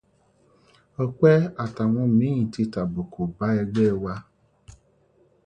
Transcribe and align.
Ọpẹ́ 1.03 1.35
àtàwọn 1.63 2.07
míì 2.17 2.41
ti 2.53 2.61
tàbùkù 2.73 3.21
bá 3.37 3.47
ẹgbẹ́ 3.61 3.91
wa. 4.03 4.15